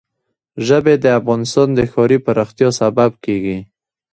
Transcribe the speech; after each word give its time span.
ژبې 0.67 0.95
د 1.03 1.05
افغانستان 1.19 1.67
د 1.77 1.79
ښاري 1.91 2.17
پراختیا 2.25 2.69
سبب 2.79 3.11
کېږي. 3.25 3.57